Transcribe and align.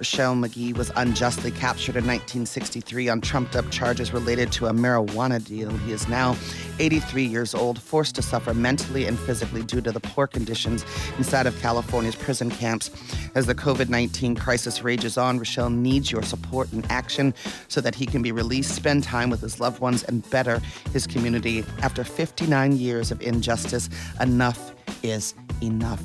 Ruchell 0.00 0.38
Magee 0.38 0.72
was 0.72 0.92
unjustly 0.94 1.50
captured 1.50 1.96
in 1.96 2.06
1963 2.06 3.08
on 3.08 3.20
trumped 3.20 3.56
up 3.56 3.68
charges 3.70 4.12
related 4.12 4.52
to 4.52 4.66
a 4.66 4.72
marijuana 4.72 5.44
deal. 5.44 5.70
He 5.78 5.92
is 5.92 6.08
now 6.08 6.36
83 6.78 7.24
years 7.24 7.54
old, 7.54 7.80
forced 7.80 8.14
to 8.14 8.22
suffer 8.22 8.54
mentally 8.54 9.06
and 9.06 9.18
physically 9.18 9.62
due 9.62 9.80
to 9.80 9.90
the 9.90 10.00
poor 10.00 10.28
conditions 10.28 10.84
inside 11.16 11.46
of 11.46 11.60
California's 11.60 12.14
prison 12.14 12.48
camps. 12.50 12.90
As 13.34 13.46
the 13.46 13.54
COVID 13.54 13.88
19 13.88 14.36
crisis 14.36 14.84
rages 14.84 15.18
on, 15.18 15.40
Ruchell 15.40 15.74
needs 15.74 16.12
your 16.12 16.22
support 16.22 16.72
and 16.72 16.88
action 16.90 17.34
so 17.66 17.80
that 17.80 17.94
he 17.94 18.06
can 18.06 18.22
be 18.22 18.30
released, 18.30 18.74
spend 18.74 19.02
time 19.02 19.30
with 19.30 19.40
his 19.40 19.58
loved 19.58 19.80
ones, 19.80 20.04
and 20.04 20.28
better 20.30 20.60
his 20.92 21.06
community. 21.06 21.64
After 21.82 22.04
59 22.04 22.76
years 22.76 23.10
of 23.10 23.20
injustice, 23.20 23.90
enough 24.20 24.74
is 25.02 25.34
enough. 25.60 26.02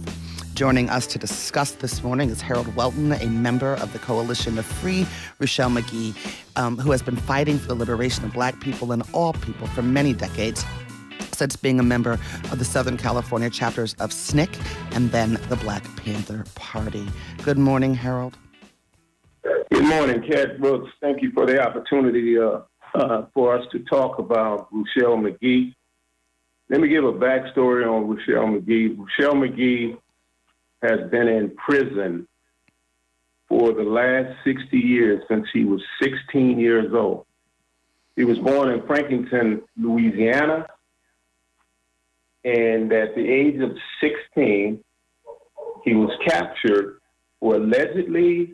Joining 0.63 0.89
us 0.89 1.05
to 1.07 1.19
discuss 1.19 1.71
this 1.71 2.01
morning 2.03 2.29
is 2.29 2.39
Harold 2.39 2.73
Welton, 2.73 3.11
a 3.11 3.25
member 3.25 3.73
of 3.73 3.91
the 3.91 3.99
Coalition 3.99 4.55
to 4.55 4.63
Free 4.63 5.05
Ruchell 5.37 5.69
Magee, 5.69 6.15
um, 6.55 6.77
who 6.77 6.91
has 6.91 7.01
been 7.01 7.17
fighting 7.17 7.59
for 7.59 7.67
the 7.67 7.75
liberation 7.75 8.23
of 8.23 8.31
black 8.31 8.61
people 8.61 8.93
and 8.93 9.03
all 9.11 9.33
people 9.33 9.67
for 9.67 9.81
many 9.81 10.13
decades 10.13 10.63
since 11.33 11.57
being 11.57 11.81
a 11.81 11.83
member 11.83 12.13
of 12.13 12.59
the 12.59 12.63
Southern 12.63 12.95
California 12.95 13.49
chapters 13.49 13.93
of 13.95 14.11
SNCC 14.11 14.57
and 14.95 15.11
then 15.11 15.33
the 15.49 15.57
Black 15.57 15.83
Panther 15.97 16.45
Party. 16.55 17.05
Good 17.43 17.57
morning, 17.57 17.93
Harold. 17.93 18.37
Good 19.69 19.83
morning, 19.83 20.23
Kat 20.25 20.61
Brooks. 20.61 20.89
Thank 21.01 21.21
you 21.21 21.33
for 21.33 21.45
the 21.45 21.61
opportunity 21.61 22.39
uh, 22.39 22.59
uh, 22.95 23.25
for 23.33 23.53
us 23.53 23.65
to 23.73 23.79
talk 23.79 24.17
about 24.17 24.69
Ruchell 24.71 25.21
Magee. 25.21 25.75
Let 26.69 26.79
me 26.79 26.87
give 26.87 27.03
a 27.03 27.11
backstory 27.11 27.85
on 27.85 28.07
Ruchell 28.07 28.53
Magee. 28.53 28.95
Ruchell 28.95 29.37
Magee 29.37 29.97
has 30.83 31.09
been 31.09 31.27
in 31.27 31.55
prison 31.55 32.27
for 33.47 33.73
the 33.73 33.83
last 33.83 34.35
60 34.43 34.77
years 34.77 35.23
since 35.27 35.47
he 35.53 35.63
was 35.63 35.81
16 36.01 36.59
years 36.59 36.93
old. 36.93 37.25
He 38.15 38.25
was 38.25 38.37
born 38.39 38.69
in 38.69 38.81
Franklinton, 38.81 39.61
Louisiana, 39.77 40.67
and 42.43 42.91
at 42.91 43.15
the 43.15 43.27
age 43.27 43.59
of 43.61 43.71
16, 44.01 44.83
he 45.83 45.95
was 45.95 46.11
captured 46.25 46.99
for 47.39 47.55
allegedly 47.55 48.53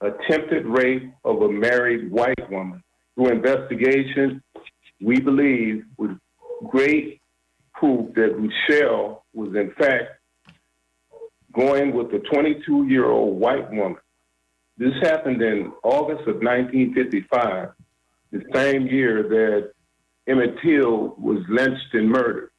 attempted 0.00 0.64
rape 0.66 1.12
of 1.24 1.42
a 1.42 1.48
married 1.48 2.10
white 2.10 2.50
woman. 2.50 2.82
Through 3.14 3.28
investigation, 3.28 4.42
we 5.00 5.20
believe 5.20 5.84
with 5.96 6.18
great 6.68 7.20
proof 7.74 8.14
that 8.14 8.36
Ruchell 8.36 9.22
was 9.34 9.54
in 9.54 9.72
fact 9.78 10.17
going 11.58 11.92
with 11.92 12.12
a 12.14 12.20
22 12.20 12.86
year 12.88 13.06
old 13.06 13.38
white 13.38 13.70
woman. 13.70 13.98
This 14.76 14.94
happened 15.02 15.42
in 15.42 15.72
August 15.82 16.22
of 16.28 16.36
1955, 16.36 17.70
the 18.30 18.42
same 18.54 18.86
year 18.86 19.24
that 19.24 19.72
Emmett 20.28 20.56
Till 20.62 21.16
was 21.18 21.42
lynched 21.48 21.94
and 21.94 22.08
murdered. 22.08 22.50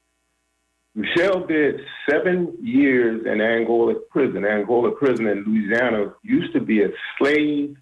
Ruchell 0.98 1.48
did 1.48 1.80
seven 2.10 2.58
years 2.62 3.26
in 3.26 3.40
Angola 3.40 3.94
prison. 4.10 4.44
Angola 4.44 4.92
prison 4.92 5.28
in 5.28 5.46
Louisiana 5.46 6.14
used 6.24 6.52
to 6.54 6.60
be 6.60 6.84
a 6.84 6.90
slave 7.18 7.78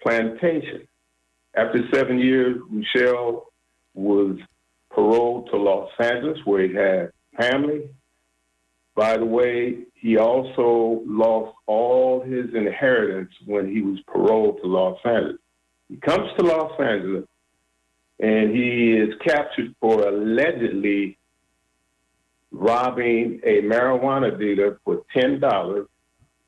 plantation. 0.00 0.86
After 1.54 1.80
seven 1.92 2.18
years, 2.18 2.56
Ruchell 2.72 3.42
was 3.94 4.38
paroled 4.94 5.50
to 5.50 5.56
Los 5.56 5.90
Angeles, 5.98 6.38
where 6.44 6.66
he 6.66 6.74
had 6.74 7.10
family, 7.36 7.90
by 8.96 9.18
the 9.18 9.26
way, 9.26 9.80
he 9.94 10.16
also 10.16 11.02
lost 11.06 11.54
all 11.66 12.22
his 12.22 12.46
inheritance 12.54 13.30
when 13.44 13.68
he 13.70 13.82
was 13.82 13.98
paroled 14.10 14.58
to 14.62 14.66
Los 14.66 14.98
Angeles. 15.04 15.36
He 15.90 15.96
comes 15.98 16.30
to 16.38 16.44
Los 16.44 16.72
Angeles 16.80 17.24
and 18.18 18.56
he 18.56 18.92
is 18.92 19.14
captured 19.22 19.74
for 19.80 20.08
allegedly 20.08 21.18
robbing 22.50 23.38
a 23.44 23.60
marijuana 23.60 24.36
dealer 24.38 24.80
for 24.82 25.02
$10 25.14 25.86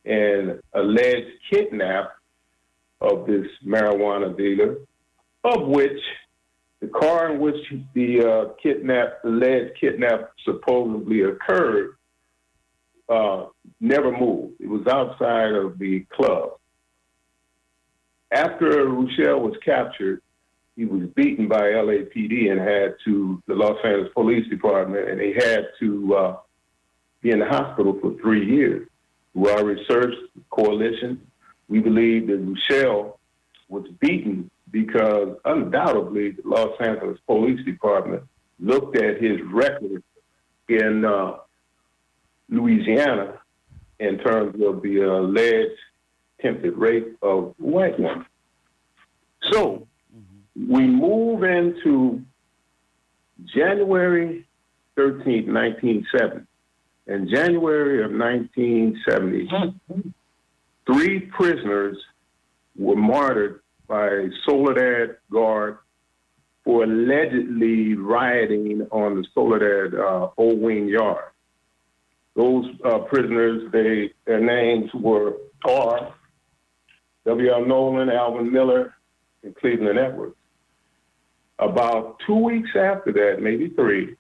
and 0.07 0.59
alleged 0.73 1.31
kidnap 1.53 2.13
of 3.03 3.27
this 3.27 3.47
marijuana 3.63 4.35
dealer, 4.35 4.77
of 5.45 5.69
which 5.69 6.01
the 6.81 6.89
car 6.89 7.31
in 7.33 7.41
which 7.41 7.57
the 7.93 8.21
uh, 8.25 8.53
kidnap, 8.63 9.19
alleged 9.25 9.79
kidnap 9.79 10.33
supposedly 10.47 11.23
occurred 11.23 11.98
uh, 13.09 13.47
never 13.81 14.13
moved. 14.13 14.61
It 14.61 14.69
was 14.69 14.87
outside 14.87 15.53
of 15.53 15.79
the 15.79 16.05
club. 16.13 16.59
After 18.31 18.87
Ruchell 18.87 19.41
was 19.41 19.55
captured, 19.65 20.21
he 20.77 20.85
was 20.85 21.09
beaten 21.17 21.49
by 21.49 21.63
LAPD 21.63 22.51
and 22.51 22.61
had 22.61 22.95
to 23.05 23.43
the 23.47 23.55
Los 23.55 23.79
Angeles 23.83 24.13
Police 24.15 24.49
Department, 24.49 25.09
and 25.09 25.21
he 25.21 25.33
had 25.33 25.69
to 25.81 26.15
uh, 26.15 26.37
be 27.21 27.31
in 27.31 27.41
the 27.41 27.47
hospital 27.47 27.99
for 28.01 28.15
three 28.21 28.47
years. 28.47 28.89
Through 29.33 29.49
our 29.49 29.65
research 29.65 30.15
coalition, 30.51 31.21
we 31.69 31.81
believe 31.81 32.27
that 32.29 32.45
Ruchell 32.45 33.19
was 33.69 33.87
beaten 34.01 34.51
because 34.71 35.37
undoubtedly 35.45 36.33
the 36.33 36.43
Los 36.45 36.77
Angeles 36.81 37.19
Police 37.27 37.65
Department 37.65 38.23
looked 38.61 38.97
at 38.97 39.23
his 39.23 39.41
record 39.51 40.03
in 40.69 41.05
uh, 41.05 41.39
Louisiana 42.49 43.41
in 43.99 44.19
terms 44.19 44.55
of 44.63 44.83
the 44.83 45.01
alleged 45.01 45.79
attempted 46.39 46.77
rape 46.77 47.17
of 47.23 47.55
white 47.59 47.99
women. 47.99 48.27
So 49.51 49.87
mm-hmm. 50.15 50.73
we 50.73 50.87
move 50.87 51.43
into 51.43 52.23
January 53.45 54.47
13, 54.97 55.53
1970. 55.53 56.45
In 57.07 57.29
January 57.29 58.05
of 58.05 58.13
1970, 58.13 59.49
three 60.87 61.21
prisoners 61.21 61.97
were 62.77 62.97
martyred 62.97 63.61
by 63.87 64.29
Soledad 64.45 65.17
Guard 65.31 65.79
for 66.65 66.85
allegedly 66.85 67.95
rioting 67.95 68.87
on 68.91 69.17
the 69.17 69.27
Soledad 69.33 69.95
uh, 69.95 70.29
Old 70.37 70.61
Wing 70.61 70.87
Yard. 70.87 71.31
Those 72.39 72.67
uh, 72.85 72.99
prisoners, 73.01 73.69
they 73.73 74.13
their 74.25 74.39
names 74.39 74.89
were 74.95 75.39
R. 75.65 76.15
W.L. 77.27 77.67
Nolan, 77.67 78.11
Alvin 78.11 78.53
Miller, 78.53 78.95
and 79.43 79.57
Cleveland 79.57 79.99
Edwards. 79.99 80.37
About 81.59 82.21
two 82.25 82.37
weeks 82.37 82.71
after 82.77 83.11
that, 83.13 83.43
maybe 83.43 83.71
three, 83.71 84.15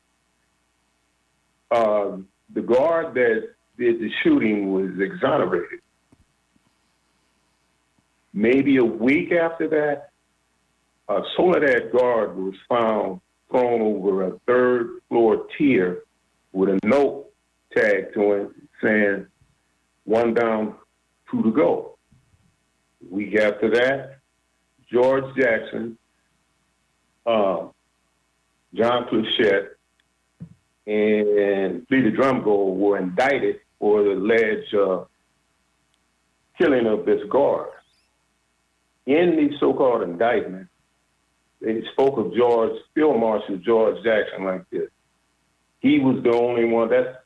uh, 1.71 2.17
the 2.53 2.61
guard 2.61 3.15
that 3.15 3.51
did 3.79 4.01
the 4.01 4.11
shooting 4.25 4.73
was 4.73 4.91
exonerated. 4.99 5.79
Maybe 8.33 8.79
a 8.79 8.85
week 8.85 9.31
after 9.31 9.69
that, 9.69 10.11
a 11.09 11.23
Soledad 11.37 11.93
guard 11.93 12.37
was 12.37 12.55
found 12.69 13.21
thrown 13.49 13.81
over 13.81 14.25
a 14.25 14.39
third 14.45 15.03
floor 15.09 15.47
tier 15.57 16.03
with 16.51 16.71
a 16.71 16.81
note 16.83 17.28
tag 17.75 18.13
to 18.15 18.33
him 18.33 18.55
saying 18.83 19.27
one 20.05 20.35
down, 20.35 20.75
two 21.31 21.43
to 21.43 21.53
go. 21.53 21.99
Week 23.11 23.39
after 23.39 23.71
that, 23.71 24.19
George 24.91 25.25
Jackson, 25.37 25.99
uh, 27.27 27.69
John 28.75 29.07
Clutchette, 29.09 29.71
and 30.87 31.87
Fleeta 31.89 32.17
Drumgo 32.17 32.75
were 32.75 32.99
indicted 32.99 33.61
for 33.79 34.03
the 34.03 34.13
alleged 34.13 34.75
uh, 34.75 35.05
killing 36.57 36.87
of 36.87 37.05
this 37.05 37.21
guard. 37.29 37.69
In 39.07 39.37
the 39.37 39.57
so-called 39.61 40.03
indictment, 40.03 40.69
they 41.61 41.83
spoke 41.93 42.19
of 42.19 42.35
George, 42.35 42.73
Field 42.95 43.21
Marshal 43.21 43.59
George 43.59 44.03
Jackson 44.03 44.45
like 44.45 44.69
this. 44.71 44.91
He 45.81 45.99
was 45.99 46.23
the 46.23 46.33
only 46.33 46.65
one, 46.65 46.89
that's 46.89 47.17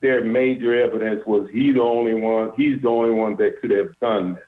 their 0.00 0.24
major 0.24 0.80
evidence 0.80 1.22
was 1.26 1.48
he 1.52 1.72
the 1.72 1.82
only 1.82 2.14
one, 2.14 2.52
he's 2.56 2.80
the 2.82 2.88
only 2.88 3.10
one 3.10 3.36
that 3.36 3.60
could 3.60 3.70
have 3.70 3.98
done 4.00 4.34
this. 4.34 4.44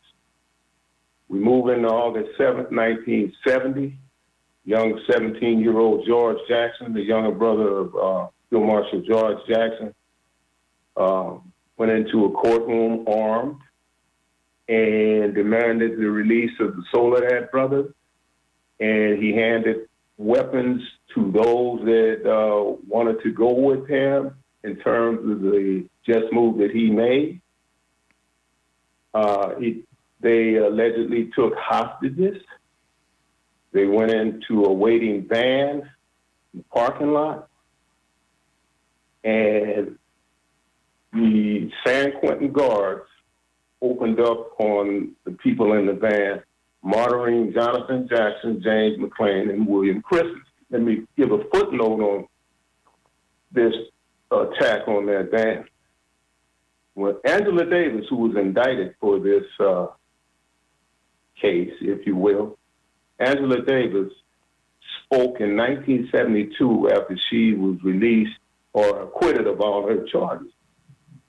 We 1.29 1.39
move 1.39 1.69
into 1.69 1.89
August 1.89 2.39
7th, 2.39 2.71
1970. 2.73 3.97
Young 4.65 5.01
17 5.11 5.59
year 5.59 5.79
old 5.79 6.07
George 6.07 6.37
Jackson, 6.47 6.93
the 6.93 7.03
younger 7.03 7.33
brother 7.33 7.79
of 7.79 7.97
uh, 7.97 8.27
Field 8.51 8.67
Marshal 8.67 9.01
George 9.01 9.39
Jackson, 9.49 9.95
um, 10.97 11.51
went 11.79 11.91
into 11.91 12.27
a 12.27 12.31
courtroom 12.33 13.07
armed 13.09 13.59
and 14.69 15.35
demanded 15.35 15.99
the 15.99 16.11
release 16.11 16.53
of 16.61 16.77
the 16.77 16.83
Soledad 16.93 17.51
brothers. 17.51 17.93
And 18.79 19.23
he 19.23 19.33
handed 19.33 19.89
weapons 20.19 20.83
to 21.15 21.33
those 21.33 21.81
that 21.87 22.31
uh, 22.31 22.77
wanted 22.87 23.23
to 23.23 23.33
go 23.33 23.53
with 23.53 23.89
him 23.89 24.35
in 24.65 24.77
terms 24.77 25.19
of 25.31 25.41
the 25.41 25.89
just 26.07 26.33
move 26.33 26.59
that 26.59 26.71
he 26.71 26.91
made. 26.91 27.41
Uh, 29.15 29.55
he, 29.59 29.85
they 30.21 30.57
allegedly 30.57 31.31
took 31.35 31.55
hostages. 31.57 32.43
They 33.73 33.87
went 33.87 34.11
into 34.11 34.65
a 34.65 34.73
waiting 34.73 35.27
van 35.29 35.83
in 36.53 36.61
the 36.61 36.65
parking 36.73 37.13
lot. 37.13 37.49
And 39.23 39.99
the 41.13 41.71
San 41.85 42.13
Quentin 42.21 42.53
guards 42.53 43.07
opened 43.83 44.21
up 44.21 44.59
on 44.61 45.13
the 45.25 45.33
people 45.33 45.73
in 45.75 45.87
the 45.87 45.93
van, 45.93 46.43
martyring 46.85 47.55
Jonathan 47.55 48.09
Jackson, 48.09 48.61
James 48.63 48.99
McClain, 48.99 49.51
and 49.51 49.67
William 49.67 50.03
Christmas. 50.03 50.43
Let 50.71 50.83
me 50.83 51.07
give 51.17 51.33
a 51.33 51.45
footnote 51.53 52.01
on 52.01 52.27
this 53.53 53.75
attack 54.31 54.87
on 54.89 55.07
that 55.07 55.31
van. 55.31 55.65
When 56.95 57.17
Angela 57.25 57.65
Davis, 57.65 58.07
who 58.09 58.17
was 58.17 58.37
indicted 58.37 58.95
for 59.01 59.19
this 59.19 59.45
uh, 59.59 59.87
case, 61.41 61.73
if 61.81 62.07
you 62.07 62.17
will, 62.17 62.59
Angela 63.19 63.63
Davis 63.63 64.13
spoke 65.05 65.41
in 65.41 65.57
1972 65.57 66.91
after 66.91 67.19
she 67.29 67.55
was 67.55 67.77
released 67.83 68.39
or 68.73 69.03
acquitted 69.03 69.47
of 69.47 69.61
all 69.61 69.87
her 69.87 70.05
charges. 70.07 70.53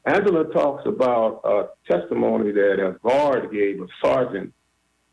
Angela 0.05 0.45
talks 0.45 0.85
about 0.85 1.41
a 1.43 1.91
testimony 1.91 2.51
that 2.51 2.85
a 2.85 2.97
guard 3.03 3.51
gave, 3.51 3.81
a 3.81 3.87
sergeant 4.03 4.53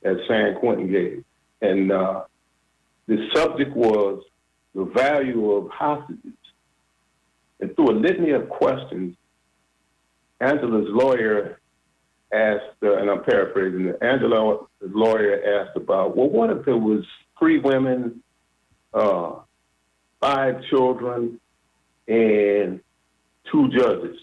at 0.04 0.16
San 0.26 0.54
Quentin 0.56 0.90
gave. 0.90 1.24
And 1.60 1.92
uh, 1.92 2.24
the 3.06 3.28
subject 3.34 3.74
was 3.76 4.22
the 4.74 4.84
value 4.84 5.50
of 5.52 5.70
hostages. 5.70 6.37
And 7.60 7.74
through 7.74 7.90
a 7.90 7.98
litany 7.98 8.30
of 8.30 8.48
questions, 8.48 9.16
Angela's 10.40 10.88
lawyer 10.88 11.60
asked, 12.32 12.76
uh, 12.82 12.98
and 12.98 13.10
I'm 13.10 13.24
paraphrasing, 13.24 13.92
Angela's 14.00 14.66
lawyer 14.80 15.60
asked 15.60 15.76
about, 15.76 16.16
well, 16.16 16.28
what 16.28 16.50
if 16.50 16.64
there 16.64 16.76
was 16.76 17.04
three 17.38 17.58
women, 17.58 18.22
uh, 18.94 19.36
five 20.20 20.62
children, 20.70 21.40
and 22.06 22.80
two 23.50 23.68
judges? 23.76 24.18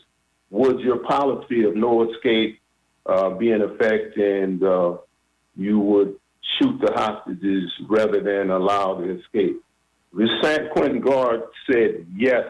would 0.55 0.79
your 0.79 0.99
policy 0.99 1.63
of 1.63 1.75
no 1.75 2.09
escape 2.09 2.59
uh, 3.05 3.29
be 3.31 3.51
in 3.51 3.61
effect 3.61 4.17
and 4.17 4.63
uh, 4.63 4.97
you 5.55 5.79
would 5.79 6.15
shoot 6.57 6.79
the 6.79 6.91
hostages 6.93 7.71
rather 7.89 8.21
than 8.21 8.49
allow 8.49 8.95
the 8.95 9.19
escape? 9.19 9.61
The 10.13 10.29
San 10.41 10.69
Quentin 10.71 11.01
guard 11.01 11.41
said 11.69 12.07
yes, 12.15 12.45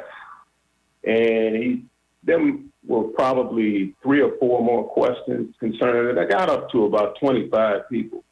and 1.06 1.56
he 1.56 1.86
them 2.24 2.72
were 2.86 3.04
probably 3.04 3.96
three 4.02 4.22
or 4.22 4.36
four 4.40 4.64
more 4.64 4.84
questions 4.88 5.56
concerning 5.60 6.10
it. 6.10 6.20
I 6.20 6.26
got 6.26 6.50
up 6.50 6.72
to 6.72 6.86
about 6.86 7.20
25 7.20 7.90
people. 7.90 8.24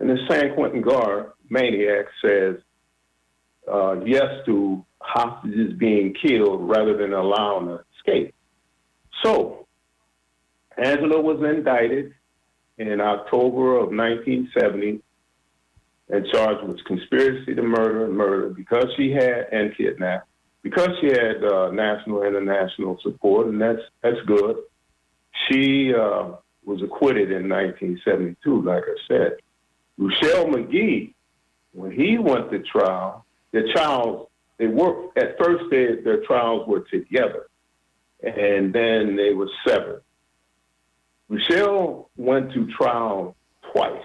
And 0.00 0.10
the 0.10 0.18
San 0.28 0.54
Quentin 0.54 0.82
guard, 0.82 1.32
maniac, 1.48 2.06
says 2.24 2.56
uh, 3.70 4.00
yes 4.04 4.44
to 4.46 4.84
hostages 5.00 5.74
being 5.74 6.14
killed 6.14 6.68
rather 6.68 6.96
than 6.96 7.12
allowing 7.12 7.68
an 7.68 7.78
escape. 7.96 8.34
So, 9.22 9.66
Angela 10.76 11.20
was 11.20 11.42
indicted 11.42 12.14
in 12.78 13.00
October 13.00 13.76
of 13.76 13.90
1970 13.90 15.00
and 16.08 16.26
charged 16.32 16.66
with 16.66 16.84
conspiracy 16.84 17.54
to 17.54 17.62
murder 17.62 18.04
and 18.04 18.14
murder 18.14 18.48
because 18.50 18.86
she 18.96 19.12
had 19.12 19.46
and 19.52 19.74
kidnapped 19.76 20.28
because 20.64 20.88
she 21.00 21.06
had 21.06 21.44
uh, 21.44 21.70
national 21.70 22.22
and 22.22 22.34
international 22.34 22.98
support, 23.02 23.46
and 23.46 23.60
that's 23.60 23.82
that's 24.02 24.20
good. 24.26 24.56
She 25.48 25.94
uh, 25.94 26.32
was 26.64 26.82
acquitted 26.82 27.30
in 27.30 27.48
1972, 27.48 28.62
like 28.62 28.82
I 28.82 28.96
said. 29.06 29.36
Ruchell 30.00 30.50
Magee, 30.50 31.14
when 31.72 31.92
he 31.92 32.18
went 32.18 32.50
to 32.50 32.58
trial, 32.60 33.24
the 33.52 33.68
trials 33.72 34.28
they 34.58 34.66
worked 34.66 35.16
at 35.18 35.38
first. 35.38 35.64
They, 35.70 36.00
their 36.02 36.24
trials 36.24 36.66
were 36.66 36.80
together 36.80 37.46
and 38.22 38.72
then 38.72 39.16
they 39.16 39.34
were 39.34 39.50
severed. 39.66 40.02
Ruchell 41.30 42.06
went 42.16 42.52
to 42.52 42.66
trial 42.72 43.36
twice. 43.72 44.02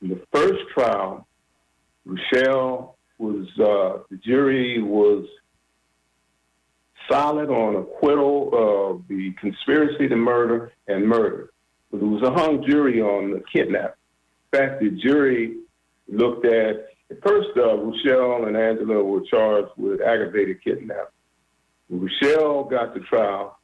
In 0.00 0.08
the 0.08 0.20
first 0.32 0.60
trial, 0.74 1.26
Ruchell 2.06 2.94
was, 3.22 3.46
uh, 3.60 4.02
the 4.10 4.16
jury 4.16 4.82
was 4.82 5.26
solid 7.10 7.50
on 7.50 7.76
acquittal 7.76 8.50
of 8.52 9.02
the 9.08 9.32
conspiracy 9.40 10.08
to 10.08 10.16
murder 10.16 10.72
and 10.88 11.06
murder. 11.06 11.52
But 11.90 11.98
it 11.98 12.06
was 12.06 12.22
a 12.22 12.32
hung 12.32 12.64
jury 12.68 13.00
on 13.00 13.30
the 13.30 13.42
kidnapping. 13.52 13.94
In 14.52 14.58
fact, 14.58 14.80
the 14.80 14.90
jury 14.90 15.58
looked 16.08 16.44
at, 16.46 16.88
first, 17.22 17.50
uh, 17.56 17.76
Ruchell 17.76 18.48
and 18.48 18.56
Angela 18.56 19.02
were 19.02 19.22
charged 19.22 19.70
with 19.76 20.00
aggravated 20.00 20.62
kidnapping. 20.64 21.12
Ruchell 21.92 22.70
got 22.70 22.94
the 22.94 23.00
trial. 23.00 23.58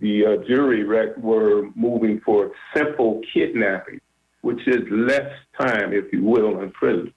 The 0.00 0.26
uh, 0.26 0.44
jury 0.48 0.84
rec- 0.84 1.16
were 1.18 1.68
moving 1.74 2.20
for 2.24 2.52
simple 2.74 3.20
kidnapping, 3.32 4.00
which 4.42 4.66
is 4.66 4.82
less 4.90 5.30
time, 5.60 5.92
if 5.92 6.12
you 6.12 6.22
will, 6.22 6.60
in 6.60 6.70
prison. 6.70 7.12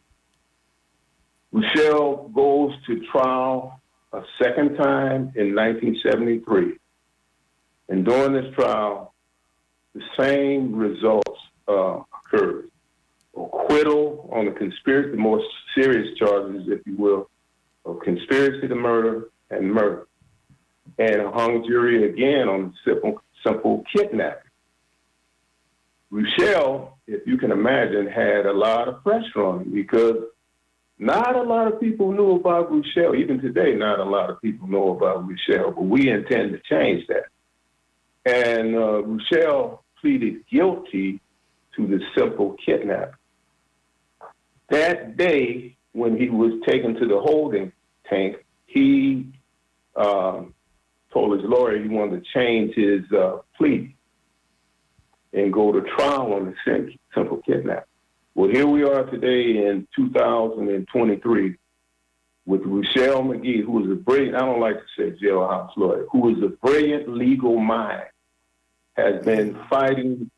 Ruchell 1.54 2.34
goes 2.34 2.74
to 2.88 3.06
trial 3.12 3.80
a 4.14 4.22
second 4.42 4.76
time 4.76 5.32
in 5.36 5.56
1973. 5.56 6.78
And 7.90 8.06
during 8.06 8.34
this 8.34 8.54
trial, 8.56 9.14
the 9.94 10.02
same 10.20 10.76
results 10.76 11.40
uh, 11.68 12.00
occurred. 12.26 12.70
Acquittal 13.36 14.30
on 14.34 14.46
the 14.46 14.52
conspiracy, 14.52 15.12
the 15.12 15.18
more 15.18 15.42
serious 15.76 16.18
charges, 16.18 16.68
if 16.68 16.86
you 16.86 16.96
will, 16.98 17.30
of 17.86 18.00
conspiracy 18.02 18.68
to 18.68 18.76
murder 18.76 19.30
and 19.50 19.74
murder 19.74 20.08
and 21.00 21.22
a 21.22 21.32
hung 21.32 21.66
jury 21.68 22.10
again 22.10 22.48
on 22.48 22.74
simple, 22.86 23.22
simple 23.46 23.84
kidnapping. 23.94 24.42
Ruchell, 26.12 26.94
if 27.06 27.28
you 27.28 27.38
can 27.38 27.52
imagine, 27.52 28.08
had 28.08 28.46
a 28.46 28.54
lot 28.54 28.88
of 28.88 29.04
pressure 29.04 29.46
on 29.46 29.62
him 29.62 29.74
because 29.74 30.18
not 31.00 31.36
a 31.36 31.42
lot 31.42 31.72
of 31.72 31.80
people 31.80 32.12
knew 32.12 32.32
about 32.32 32.72
Ruchell. 32.72 33.18
Even 33.18 33.40
today, 33.40 33.76
not 33.76 34.00
a 34.00 34.04
lot 34.04 34.30
of 34.30 34.42
people 34.42 34.68
know 34.68 34.96
about 34.96 35.28
Ruchell, 35.28 35.76
but 35.76 35.84
we 35.84 36.10
intend 36.10 36.52
to 36.54 36.60
change 36.60 37.06
that. 37.08 37.26
And 38.26 38.76
uh, 38.76 39.04
Ruchell 39.04 39.80
pleaded 40.02 40.46
guilty 40.52 41.22
to 41.76 41.88
the 41.88 42.00
simple 42.18 42.56
kidnapping. 42.66 43.14
That 44.70 45.18
day, 45.18 45.78
when 45.94 46.18
he 46.18 46.30
was 46.30 46.54
taken 46.68 46.96
to 46.96 47.08
the 47.08 47.20
holding 47.20 47.72
tank, 48.10 48.38
he 48.66 49.32
um, 49.96 50.54
told 51.14 51.40
his 51.40 51.50
lawyer 51.50 51.82
he 51.82 51.88
wanted 51.88 52.24
to 52.24 52.32
change 52.34 52.76
his 52.76 53.02
uh, 53.12 53.38
plea 53.56 53.96
and 55.34 55.54
go 55.54 55.72
to 55.72 55.82
trial 55.82 56.34
on 56.34 56.56
the 56.66 56.96
simple 57.14 57.42
kidnapping. 57.46 57.84
Well, 58.38 58.52
here 58.52 58.68
we 58.68 58.84
are 58.84 59.04
today 59.04 59.66
in 59.66 59.88
2023 59.96 61.56
with 62.46 62.62
Ruchell 62.62 63.26
Magee, 63.26 63.64
who 63.64 63.84
is 63.84 63.92
a 63.92 63.96
brilliant, 63.96 64.36
I 64.36 64.42
don't 64.42 64.60
like 64.60 64.76
to 64.76 64.86
say 64.96 65.18
jailhouse 65.20 65.76
lawyer, 65.76 66.06
who 66.12 66.30
is 66.30 66.44
a 66.44 66.50
brilliant 66.50 67.10
legal 67.10 67.60
mind, 67.60 68.06
has 68.96 69.26
been 69.26 69.58
fighting 69.68 70.30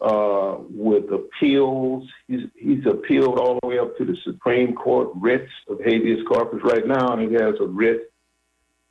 uh, 0.00 0.56
with 0.68 1.12
appeals. 1.12 2.08
He's, 2.26 2.48
he's 2.56 2.84
appealed 2.86 3.38
all 3.38 3.60
the 3.62 3.68
way 3.68 3.78
up 3.78 3.96
to 3.98 4.04
the 4.04 4.16
Supreme 4.24 4.74
Court 4.74 5.10
writs 5.14 5.52
of 5.68 5.78
habeas 5.78 6.26
corpus 6.26 6.60
right 6.64 6.88
now, 6.88 7.12
and 7.12 7.30
he 7.30 7.34
has 7.34 7.54
a 7.60 7.66
writ 7.68 8.12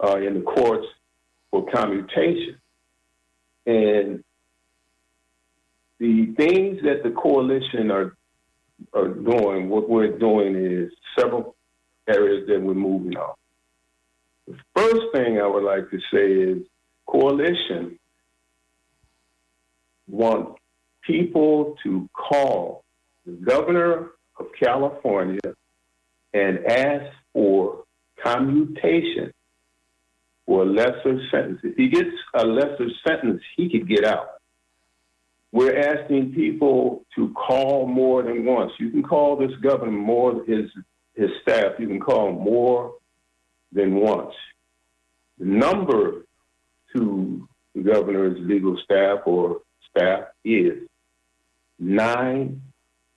uh, 0.01 0.21
in 0.21 0.35
the 0.35 0.41
courts 0.41 0.87
for 1.51 1.69
commutation. 1.69 2.55
And 3.65 4.23
the 5.99 6.27
things 6.37 6.81
that 6.83 7.03
the 7.03 7.11
coalition 7.11 7.91
are 7.91 8.15
are 8.93 9.09
doing, 9.09 9.69
what 9.69 9.89
we're 9.89 10.17
doing 10.17 10.55
is 10.55 10.91
several 11.17 11.55
areas 12.07 12.47
that 12.47 12.61
we're 12.61 12.73
moving 12.73 13.17
on. 13.17 13.33
The 14.47 14.57
first 14.75 15.01
thing 15.13 15.39
I 15.39 15.47
would 15.47 15.63
like 15.63 15.89
to 15.91 15.99
say 16.11 16.31
is 16.31 16.63
coalition 17.05 17.99
want 20.07 20.57
people 21.01 21.75
to 21.83 22.09
call 22.13 22.83
the 23.25 23.33
governor 23.33 24.11
of 24.39 24.47
California 24.59 25.39
and 26.33 26.65
ask 26.65 27.05
for 27.33 27.83
commutation 28.23 29.31
for 30.45 30.63
a 30.63 30.65
lesser 30.65 31.19
sentence. 31.29 31.59
If 31.63 31.75
he 31.75 31.89
gets 31.89 32.09
a 32.33 32.45
lesser 32.45 32.87
sentence, 33.05 33.41
he 33.55 33.69
could 33.69 33.87
get 33.87 34.05
out. 34.05 34.36
We're 35.57 35.75
asking 35.75 36.33
people 36.33 37.03
to 37.15 37.33
call 37.33 37.87
more 37.87 38.21
than 38.21 38.45
once. 38.45 38.71
You 38.77 38.91
can 38.91 39.01
call 39.01 39.35
this 39.35 39.49
governor 39.63 39.91
more 39.91 40.45
his 40.45 40.69
his 41.15 41.31
staff. 41.41 41.79
You 41.79 41.87
can 41.87 41.99
call 41.99 42.31
more 42.31 42.93
than 43.71 43.95
once. 43.95 44.35
The 45.39 45.45
number 45.45 46.27
to 46.95 47.49
the 47.73 47.81
governor's 47.81 48.37
legal 48.39 48.77
staff 48.83 49.21
or 49.25 49.61
staff 49.89 50.25
is 50.45 50.87
nine 51.79 52.61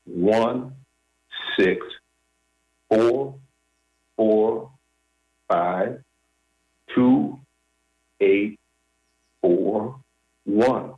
one 0.06 0.73
six 1.59 1.85
four 2.88 3.35
four 4.16 4.70
five 5.47 6.02
two 6.94 7.38
eight 8.23 8.59
four 9.42 10.00
one 10.44 10.89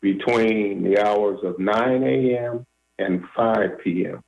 between 0.00 0.82
the 0.82 0.98
hours 0.98 1.40
of 1.44 1.58
9 1.58 2.02
a.m. 2.02 2.66
and 2.98 3.22
5 3.36 3.78
p.m. 3.82 4.22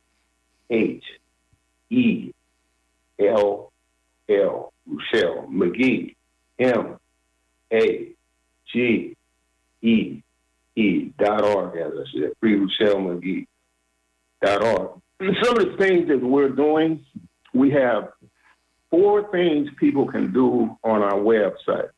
H 0.71 1.05
E 1.91 2.33
L 3.21 3.73
L 4.29 4.73
Ruchell 4.89 5.49
Magee 5.49 6.17
M 6.59 6.99
A 7.73 8.09
G 8.73 9.17
E 9.83 10.23
E 10.77 11.05
dot 11.19 11.45
org 11.45 11.77
as 11.77 11.93
I 11.93 12.19
said 12.19 12.33
free 12.41 12.59
Ruchell 12.59 13.03
Magee 13.05 13.47
dot 14.43 14.63
org. 14.63 15.01
Some 15.43 15.57
of 15.57 15.65
the 15.65 15.77
things 15.79 16.09
that 16.09 16.21
we're 16.21 16.49
doing, 16.49 17.05
we 17.55 17.71
have 17.71 18.09
four 18.91 19.31
things 19.31 19.69
people 19.79 20.07
can 20.07 20.33
do 20.33 20.77
on 20.83 21.03
our 21.03 21.15
website. 21.15 21.91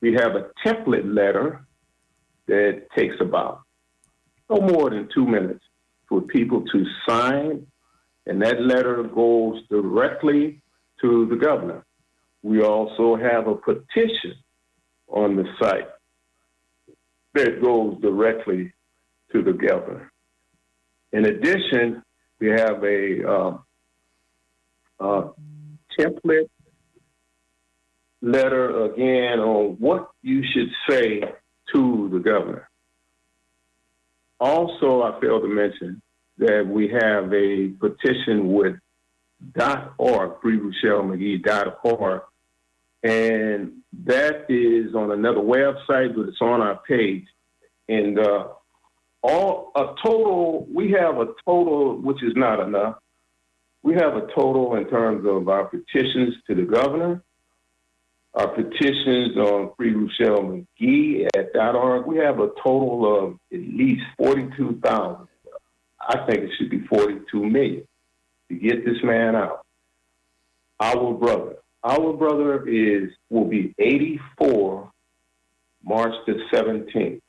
We 0.00 0.14
have 0.14 0.36
a 0.36 0.50
template 0.64 1.12
letter 1.12 1.66
that 2.46 2.86
takes 2.96 3.16
about 3.20 3.62
no 4.50 4.60
more 4.60 4.90
than 4.90 5.08
two 5.14 5.26
minutes 5.26 5.64
for 6.08 6.20
people 6.22 6.64
to 6.72 6.84
sign, 7.08 7.66
and 8.26 8.42
that 8.42 8.60
letter 8.60 9.02
goes 9.02 9.62
directly 9.68 10.62
to 11.00 11.26
the 11.26 11.36
governor. 11.36 11.84
We 12.42 12.62
also 12.62 13.16
have 13.16 13.46
a 13.46 13.54
petition 13.54 14.34
on 15.08 15.36
the 15.36 15.44
site 15.60 15.88
that 17.34 17.62
goes 17.62 18.00
directly 18.00 18.72
to 19.32 19.42
the 19.42 19.52
governor. 19.52 20.10
In 21.12 21.24
addition, 21.24 22.02
we 22.38 22.48
have 22.48 22.82
a 22.84 23.58
uh, 25.00 25.28
template 25.98 26.48
letter 28.20 28.84
again 28.84 29.38
on 29.38 29.76
what 29.78 30.10
you 30.22 30.42
should 30.52 30.70
say 30.88 31.20
to 31.74 32.08
the 32.12 32.18
governor. 32.18 32.67
Also, 34.40 35.02
I 35.02 35.20
failed 35.20 35.42
to 35.42 35.48
mention 35.48 36.00
that 36.38 36.66
we 36.66 36.88
have 36.88 37.32
a 37.32 37.68
petition 37.80 38.52
with 38.52 38.76
.org, 39.98 40.40
freeruchellmagee.org, 40.40 42.22
and 43.02 43.72
that 44.04 44.46
is 44.48 44.94
on 44.94 45.10
another 45.10 45.40
website, 45.40 46.14
but 46.14 46.28
it's 46.28 46.40
on 46.40 46.60
our 46.60 46.80
page. 46.86 47.26
And 47.88 48.18
uh, 48.18 48.48
all 49.22 49.72
a 49.74 49.94
total, 50.04 50.66
we 50.72 50.92
have 50.92 51.18
a 51.18 51.28
total, 51.44 52.00
which 52.00 52.22
is 52.22 52.32
not 52.36 52.60
enough. 52.60 52.96
We 53.82 53.94
have 53.94 54.16
a 54.16 54.26
total 54.34 54.76
in 54.76 54.88
terms 54.88 55.26
of 55.26 55.48
our 55.48 55.64
petitions 55.64 56.34
to 56.46 56.54
the 56.54 56.62
governor, 56.62 57.22
our 58.34 58.48
petitions 58.48 59.36
on 59.36 59.72
Free 59.76 59.94
Ruchell 59.94 60.66
Magee 60.80 61.26
at 61.34 61.56
.org, 61.56 62.06
we 62.06 62.18
have 62.18 62.38
a 62.38 62.48
total 62.62 63.26
of 63.26 63.38
at 63.52 63.60
least 63.60 64.02
42,000. 64.18 65.26
I 66.00 66.26
think 66.26 66.44
it 66.44 66.50
should 66.56 66.70
be 66.70 66.86
42 66.86 67.44
million 67.44 67.86
to 68.48 68.54
get 68.54 68.84
this 68.84 69.02
man 69.02 69.34
out. 69.34 69.64
Our 70.80 71.12
brother, 71.14 71.56
our 71.82 72.12
brother 72.12 72.66
is 72.68 73.10
will 73.30 73.46
be 73.46 73.74
84 73.78 74.90
March 75.82 76.14
the 76.26 76.34
17th. 76.52 77.20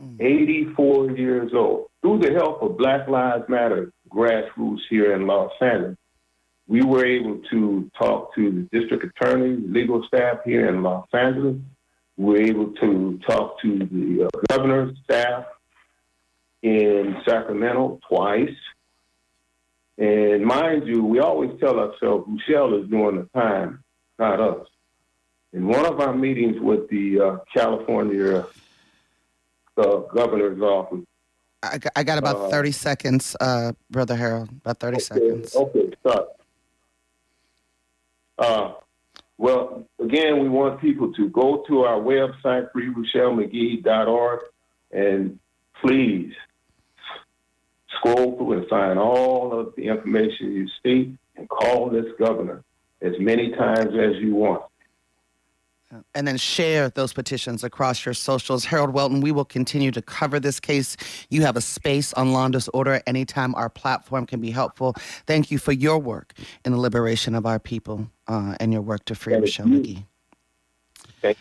Mm. 0.00 0.20
84 0.20 1.10
years 1.12 1.52
old. 1.54 1.86
Through 2.02 2.20
the 2.20 2.32
help 2.32 2.62
of 2.62 2.78
Black 2.78 3.08
Lives 3.08 3.48
Matter 3.48 3.92
grassroots 4.10 4.80
here 4.88 5.14
in 5.14 5.26
Los 5.26 5.50
Angeles, 5.60 5.96
we 6.68 6.82
were 6.82 7.04
able 7.04 7.40
to 7.50 7.90
talk 7.98 8.34
to 8.34 8.50
the 8.50 8.78
district 8.78 9.04
attorney, 9.04 9.56
legal 9.66 10.04
staff 10.06 10.38
here 10.44 10.68
in 10.68 10.82
Los 10.82 11.08
Angeles. 11.14 11.56
We 12.18 12.24
were 12.24 12.42
able 12.42 12.72
to 12.74 13.18
talk 13.26 13.60
to 13.62 13.78
the 13.78 14.26
uh, 14.26 14.40
governor's 14.50 14.96
staff 15.04 15.46
in 16.62 17.16
Sacramento 17.26 18.00
twice. 18.06 18.54
And 19.96 20.44
mind 20.44 20.86
you, 20.86 21.02
we 21.02 21.20
always 21.20 21.58
tell 21.58 21.78
ourselves 21.80 22.28
Ruchell 22.28 22.82
is 22.82 22.90
doing 22.90 23.16
the 23.16 23.40
time, 23.40 23.82
not 24.18 24.38
us. 24.38 24.66
In 25.54 25.66
one 25.66 25.86
of 25.86 26.00
our 26.00 26.14
meetings 26.14 26.60
with 26.60 26.88
the 26.90 27.20
uh, 27.20 27.36
California 27.54 28.46
uh, 29.78 29.96
governor's 30.14 30.60
office, 30.60 31.04
I 31.62 31.78
got, 31.78 31.92
I 31.96 32.04
got 32.04 32.18
about 32.18 32.36
uh, 32.36 32.48
30 32.50 32.72
seconds, 32.72 33.36
uh, 33.40 33.72
Brother 33.90 34.14
Harold. 34.14 34.50
About 34.50 34.78
30 34.78 34.96
okay, 34.96 35.02
seconds. 35.02 35.56
Okay, 35.56 35.90
sorry. 36.06 36.26
Uh, 38.38 38.74
well, 39.36 39.84
again, 40.00 40.40
we 40.40 40.48
want 40.48 40.80
people 40.80 41.12
to 41.14 41.28
go 41.28 41.64
to 41.68 41.82
our 41.82 42.00
website, 42.00 42.70
freeruchellmagee.org, 42.72 44.40
and 44.92 45.38
please 45.80 46.32
scroll 47.96 48.36
through 48.36 48.52
and 48.52 48.68
find 48.68 48.98
all 48.98 49.58
of 49.58 49.74
the 49.76 49.86
information 49.86 50.52
you 50.52 50.68
see 50.82 51.16
and 51.36 51.48
call 51.48 51.88
this 51.90 52.06
governor 52.18 52.62
as 53.00 53.12
many 53.18 53.50
times 53.52 53.94
as 53.94 54.16
you 54.20 54.34
want 54.34 54.62
and 56.14 56.26
then 56.26 56.36
share 56.36 56.90
those 56.90 57.12
petitions 57.12 57.64
across 57.64 58.04
your 58.04 58.14
socials. 58.14 58.64
Harold 58.64 58.92
Welton, 58.92 59.20
we 59.20 59.32
will 59.32 59.44
continue 59.44 59.90
to 59.90 60.02
cover 60.02 60.38
this 60.38 60.60
case. 60.60 60.96
You 61.30 61.42
have 61.42 61.56
a 61.56 61.60
space 61.60 62.12
on 62.12 62.32
Law 62.32 62.44
and 62.44 62.52
Disorder 62.52 63.02
anytime 63.06 63.54
our 63.54 63.70
platform 63.70 64.26
can 64.26 64.40
be 64.40 64.50
helpful. 64.50 64.94
Thank 65.26 65.50
you 65.50 65.58
for 65.58 65.72
your 65.72 65.98
work 65.98 66.34
in 66.64 66.72
the 66.72 66.78
liberation 66.78 67.34
of 67.34 67.46
our 67.46 67.58
people 67.58 68.10
uh, 68.28 68.54
and 68.60 68.72
your 68.72 68.82
work 68.82 69.04
to 69.06 69.14
free 69.14 69.34
Thank 69.34 69.46
Ruchell. 69.46 69.66
Magee. 69.66 70.06
You. 71.22 71.38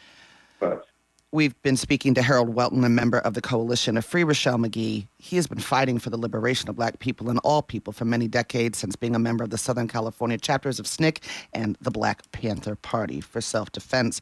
We've 1.34 1.62
been 1.62 1.76
speaking 1.76 2.14
to 2.14 2.22
Harold 2.22 2.56
Welton, 2.56 2.86
a 2.86 2.90
member 2.90 3.20
of 3.20 3.34
the 3.34 3.42
Coalition 3.42 3.98
of 3.98 4.06
Free 4.06 4.24
Ruchell 4.24 4.58
Magee. 4.58 5.08
He 5.20 5.36
has 5.36 5.46
been 5.46 5.60
fighting 5.60 6.00
for 6.00 6.10
the 6.10 6.18
liberation 6.18 6.70
of 6.70 6.78
black 6.78 7.00
people 7.00 7.30
and 7.30 7.38
all 7.44 7.62
people 7.62 7.92
for 7.92 8.06
many 8.06 8.30
decades 8.30 8.78
since 8.78 8.96
being 8.96 9.14
a 9.14 9.20
member 9.20 9.44
of 9.44 9.50
the 9.50 9.58
Southern 9.58 9.90
California 9.90 10.38
chapters 10.38 10.80
of 10.80 10.86
SNCC 10.86 11.22
and 11.54 11.78
the 11.82 11.92
Black 11.92 12.32
Panther 12.32 12.76
Party 12.76 13.20
for 13.20 13.42
self 13.42 13.72
defense. 13.74 14.22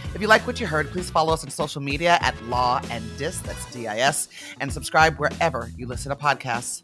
If 0.13 0.19
you 0.21 0.27
like 0.27 0.45
what 0.45 0.59
you 0.59 0.67
heard, 0.67 0.91
please 0.91 1.09
follow 1.09 1.33
us 1.33 1.43
on 1.43 1.49
social 1.49 1.81
media 1.81 2.17
at 2.21 2.35
Law 2.45 2.81
and 2.89 3.03
Dis, 3.17 3.39
that's 3.39 3.65
D 3.71 3.87
I 3.87 3.99
S, 3.99 4.27
and 4.59 4.71
subscribe 4.71 5.15
wherever 5.17 5.71
you 5.77 5.87
listen 5.87 6.09
to 6.09 6.21
podcasts. 6.21 6.83